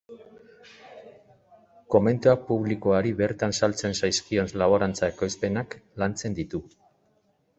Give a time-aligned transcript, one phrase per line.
[1.95, 6.63] Komentuak publikoari bertan saltzen zaizkion laborantza ekoizpenak lantzen ditu.